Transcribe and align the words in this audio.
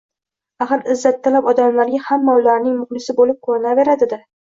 Axir, 0.63 0.79
izzattalab 0.93 1.49
odamlarga 1.51 1.99
hamma 2.05 2.35
ulaming 2.39 2.79
muxlisi 2.79 3.15
bo‘lib 3.21 3.39
ko‘rinaveradi-da. 3.49 4.21